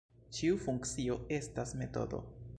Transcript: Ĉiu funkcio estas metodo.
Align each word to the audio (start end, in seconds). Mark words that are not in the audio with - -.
Ĉiu 0.37 0.57
funkcio 0.63 1.19
estas 1.39 1.77
metodo. 1.85 2.25